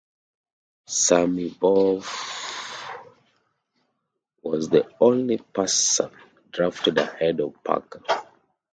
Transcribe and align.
Sammy 0.87 1.49
Baugh 1.51 2.03
was 4.41 4.67
the 4.67 4.89
only 4.99 5.37
passer 5.37 6.09
drafted 6.51 6.97
ahead 6.97 7.39
of 7.39 7.63
Parker. 7.63 8.01